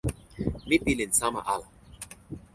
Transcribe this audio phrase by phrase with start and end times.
[0.67, 1.67] mi pilin sama ala.